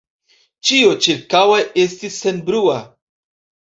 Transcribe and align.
Ĉio 0.69 0.95
ĉirkaŭe 1.07 1.61
estis 1.87 2.19
senbrua. 2.25 2.83